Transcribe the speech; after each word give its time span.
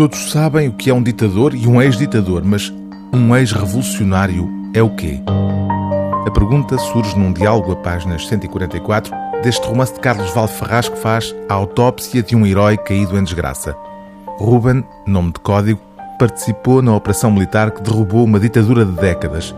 Todos 0.00 0.30
sabem 0.30 0.66
o 0.66 0.72
que 0.72 0.88
é 0.88 0.94
um 0.94 1.02
ditador 1.02 1.54
e 1.54 1.66
um 1.66 1.78
ex-ditador, 1.78 2.42
mas 2.42 2.72
um 3.12 3.36
ex-revolucionário 3.36 4.48
é 4.72 4.82
o 4.82 4.88
quê? 4.88 5.20
A 6.26 6.30
pergunta 6.30 6.78
surge 6.78 7.18
num 7.18 7.30
diálogo 7.30 7.72
a 7.72 7.76
páginas 7.76 8.26
144 8.26 9.14
deste 9.42 9.66
romance 9.66 9.92
de 9.92 10.00
Carlos 10.00 10.32
Valferraz 10.32 10.88
que 10.88 10.96
faz 10.96 11.36
a 11.50 11.52
autópsia 11.52 12.22
de 12.22 12.34
um 12.34 12.46
herói 12.46 12.78
caído 12.78 13.18
em 13.18 13.22
desgraça. 13.22 13.76
Ruben, 14.38 14.82
nome 15.06 15.32
de 15.32 15.40
código, 15.40 15.82
participou 16.18 16.80
na 16.80 16.96
operação 16.96 17.30
militar 17.30 17.70
que 17.70 17.82
derrubou 17.82 18.24
uma 18.24 18.40
ditadura 18.40 18.86
de 18.86 18.92
décadas. 18.92 19.54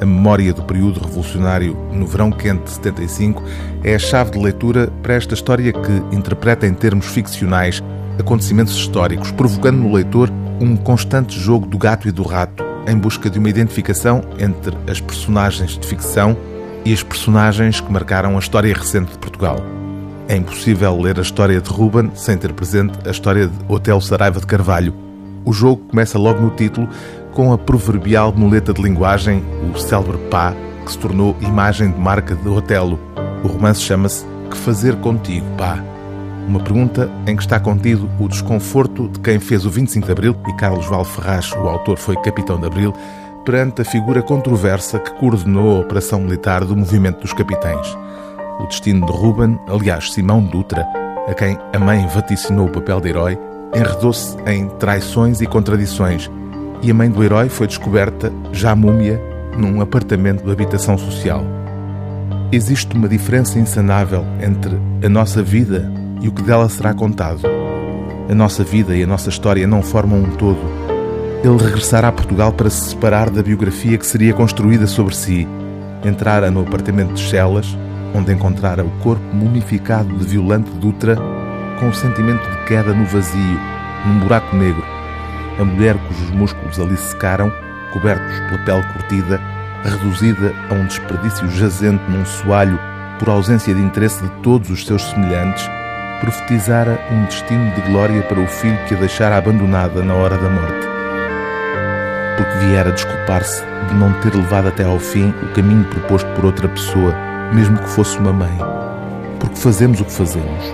A 0.00 0.06
memória 0.06 0.54
do 0.54 0.62
período 0.62 1.00
revolucionário 1.00 1.76
no 1.92 2.06
verão 2.06 2.30
quente 2.30 2.62
de 2.62 2.70
75 2.70 3.42
é 3.82 3.96
a 3.96 3.98
chave 3.98 4.30
de 4.30 4.38
leitura 4.38 4.86
para 5.02 5.14
esta 5.14 5.34
história 5.34 5.72
que 5.72 6.16
interpreta 6.16 6.64
em 6.64 6.74
termos 6.74 7.06
ficcionais 7.06 7.82
acontecimentos 8.20 8.74
históricos, 8.74 9.30
provocando 9.32 9.78
no 9.78 9.92
leitor 9.92 10.30
um 10.60 10.76
constante 10.76 11.38
jogo 11.38 11.66
do 11.66 11.78
gato 11.78 12.06
e 12.06 12.12
do 12.12 12.22
rato 12.22 12.70
em 12.86 12.96
busca 12.96 13.30
de 13.30 13.38
uma 13.38 13.48
identificação 13.48 14.22
entre 14.38 14.76
as 14.90 15.00
personagens 15.00 15.78
de 15.78 15.86
ficção 15.86 16.36
e 16.84 16.92
as 16.92 17.02
personagens 17.02 17.80
que 17.80 17.92
marcaram 17.92 18.36
a 18.36 18.38
história 18.38 18.74
recente 18.74 19.12
de 19.12 19.18
Portugal. 19.18 19.58
É 20.28 20.36
impossível 20.36 20.96
ler 21.00 21.18
a 21.18 21.22
história 21.22 21.60
de 21.60 21.68
Ruben 21.68 22.10
sem 22.14 22.36
ter 22.36 22.52
presente 22.52 22.98
a 23.06 23.10
história 23.10 23.48
de 23.48 23.54
Hotel 23.68 24.00
Saraiva 24.00 24.40
de 24.40 24.46
Carvalho. 24.46 24.94
O 25.44 25.52
jogo 25.52 25.82
começa 25.88 26.18
logo 26.18 26.40
no 26.40 26.50
título 26.50 26.88
com 27.32 27.52
a 27.52 27.58
proverbial 27.58 28.32
muleta 28.32 28.72
de 28.72 28.82
linguagem, 28.82 29.42
o 29.74 29.78
célebre 29.78 30.18
pá, 30.30 30.54
que 30.84 30.92
se 30.92 30.98
tornou 30.98 31.36
imagem 31.40 31.90
de 31.90 31.98
marca 31.98 32.34
de 32.34 32.48
Otelo. 32.48 32.98
O 33.42 33.48
romance 33.48 33.80
chama-se 33.80 34.24
Que 34.50 34.56
Fazer 34.56 34.96
Contigo, 34.96 35.46
pá? 35.56 35.82
Uma 36.46 36.60
pergunta 36.60 37.10
em 37.26 37.36
que 37.36 37.42
está 37.42 37.60
contido 37.60 38.10
o 38.18 38.28
desconforto 38.28 39.08
de 39.08 39.20
quem 39.20 39.38
fez 39.38 39.64
o 39.64 39.70
25 39.70 40.06
de 40.06 40.12
Abril, 40.12 40.36
e 40.48 40.52
Carlos 40.54 40.86
Val 40.86 41.04
Ferraz, 41.04 41.52
o 41.52 41.68
autor, 41.68 41.96
foi 41.96 42.16
capitão 42.16 42.58
de 42.58 42.66
Abril, 42.66 42.92
perante 43.44 43.82
a 43.82 43.84
figura 43.84 44.22
controversa 44.22 44.98
que 44.98 45.14
coordenou 45.14 45.76
a 45.76 45.80
operação 45.80 46.20
militar 46.20 46.64
do 46.64 46.76
movimento 46.76 47.20
dos 47.20 47.32
capitães. 47.32 47.96
O 48.58 48.66
destino 48.66 49.06
de 49.06 49.12
Ruben, 49.12 49.58
aliás, 49.68 50.12
Simão 50.12 50.42
Dutra, 50.42 50.86
a 51.26 51.34
quem 51.34 51.56
a 51.72 51.78
mãe 51.78 52.06
vaticinou 52.08 52.66
o 52.66 52.72
papel 52.72 53.00
de 53.00 53.08
herói, 53.08 53.38
enredou-se 53.74 54.36
em 54.46 54.68
traições 54.78 55.40
e 55.40 55.46
contradições, 55.46 56.30
e 56.82 56.90
a 56.90 56.94
mãe 56.94 57.10
do 57.10 57.22
herói 57.22 57.48
foi 57.48 57.66
descoberta, 57.66 58.32
já 58.52 58.74
múmia, 58.74 59.20
num 59.56 59.80
apartamento 59.80 60.44
de 60.44 60.50
habitação 60.50 60.98
social. 60.98 61.44
Existe 62.52 62.94
uma 62.96 63.08
diferença 63.08 63.58
insanável 63.58 64.24
entre 64.42 64.76
a 65.04 65.08
nossa 65.08 65.42
vida 65.42 65.90
e 66.20 66.28
o 66.28 66.32
que 66.32 66.42
dela 66.42 66.68
será 66.68 66.94
contado. 66.94 67.40
A 68.28 68.34
nossa 68.34 68.62
vida 68.62 68.94
e 68.94 69.02
a 69.02 69.06
nossa 69.06 69.28
história 69.28 69.66
não 69.66 69.82
formam 69.82 70.20
um 70.20 70.30
todo. 70.36 70.60
Ele 71.42 71.56
regressará 71.56 72.08
a 72.08 72.12
Portugal 72.12 72.52
para 72.52 72.70
se 72.70 72.90
separar 72.90 73.30
da 73.30 73.42
biografia 73.42 73.96
que 73.96 74.06
seria 74.06 74.34
construída 74.34 74.86
sobre 74.86 75.14
si. 75.16 75.48
Entrara 76.04 76.50
no 76.50 76.60
apartamento 76.60 77.14
de 77.14 77.20
Chelas, 77.22 77.76
onde 78.14 78.32
encontrara 78.32 78.84
o 78.84 78.90
corpo 79.02 79.24
mumificado 79.34 80.14
de 80.16 80.26
Violante 80.26 80.70
Dutra, 80.72 81.16
com 81.78 81.88
o 81.88 81.94
sentimento 81.94 82.48
de 82.48 82.64
queda 82.66 82.92
no 82.92 83.04
vazio, 83.06 83.58
num 84.06 84.20
buraco 84.20 84.54
negro. 84.54 84.84
A 85.58 85.64
mulher 85.64 85.96
cujos 86.06 86.30
músculos 86.30 86.78
ali 86.78 86.96
secaram, 86.96 87.50
cobertos 87.92 88.38
pela 88.48 88.64
pele 88.64 88.92
curtida, 88.92 89.40
reduzida 89.82 90.54
a 90.70 90.74
um 90.74 90.86
desperdício 90.86 91.50
jazente 91.50 92.02
num 92.08 92.24
soalho 92.24 92.78
por 93.18 93.28
ausência 93.28 93.74
de 93.74 93.80
interesse 93.80 94.22
de 94.22 94.30
todos 94.42 94.70
os 94.70 94.86
seus 94.86 95.02
semelhantes, 95.02 95.68
profetizara 96.20 97.00
um 97.10 97.24
destino 97.24 97.74
de 97.74 97.80
glória 97.80 98.22
para 98.22 98.38
o 98.38 98.46
filho 98.46 98.78
que 98.86 98.94
a 98.94 98.98
deixara 98.98 99.38
abandonada 99.38 100.04
na 100.04 100.14
hora 100.14 100.36
da 100.36 100.50
morte. 100.50 100.86
Porque 102.36 102.66
viera 102.66 102.92
desculpar-se 102.92 103.64
de 103.88 103.94
não 103.94 104.12
ter 104.20 104.34
levado 104.34 104.68
até 104.68 104.84
ao 104.84 104.98
fim 104.98 105.30
o 105.42 105.48
caminho 105.54 105.84
proposto 105.84 106.28
por 106.34 106.44
outra 106.44 106.68
pessoa, 106.68 107.14
mesmo 107.52 107.78
que 107.78 107.88
fosse 107.88 108.18
uma 108.18 108.32
mãe. 108.32 108.56
Porque 109.38 109.56
fazemos 109.56 110.00
o 110.00 110.04
que 110.04 110.12
fazemos. 110.12 110.64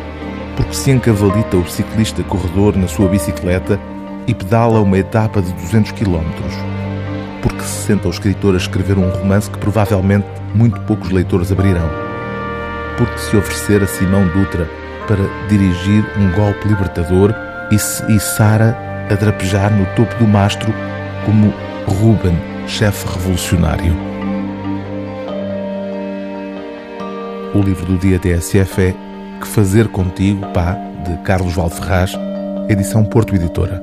Porque 0.57 0.75
se 0.75 0.91
encavalita 0.91 1.57
o 1.57 1.69
ciclista 1.69 2.23
corredor 2.25 2.77
na 2.77 2.89
sua 2.89 3.09
bicicleta 3.09 3.79
e 4.27 4.35
pedala 4.35 4.81
uma 4.81 4.99
etapa 4.99 5.41
de 5.41 5.53
200 5.53 5.93
km. 5.93 6.25
Porque 7.41 7.63
se 7.63 7.87
senta 7.87 8.09
o 8.09 8.11
escritor 8.11 8.55
a 8.55 8.59
escrever 8.59 8.99
um 8.99 9.09
romance 9.11 9.51
que 9.51 9.59
provavelmente 9.59 10.27
muito 10.55 10.81
poucos 10.81 11.11
leitores 11.11 11.53
abrirão. 11.53 11.89
Porque 12.99 13.19
se 13.19 13.37
oferecer 13.37 13.83
a 13.83 13.87
Simão 13.87 14.27
Dutra 14.29 14.69
para 15.07 15.25
dirigir 15.49 16.05
um 16.19 16.31
golpe 16.33 16.69
libertador 16.69 17.35
e 17.71 17.79
se 17.79 18.03
içara 18.13 18.77
a 19.11 19.15
drapejar 19.15 19.73
no 19.73 19.87
topo 19.95 20.15
do 20.17 20.27
mastro 20.27 20.73
como 21.25 21.53
Ruben, 21.87 22.37
chefe 22.67 23.07
revolucionário. 23.07 23.95
O 27.55 27.61
livro 27.61 27.87
do 27.87 27.97
dia 27.97 28.19
TSF 28.19 28.83
é 28.83 28.95
Que 29.41 29.47
Fazer 29.47 29.89
Contigo, 29.89 30.47
pá, 30.53 30.77
de 31.05 31.17
Carlos 31.23 31.55
Valferraz, 31.55 32.13
edição 32.69 33.05
Porto 33.05 33.35
Editora. 33.35 33.83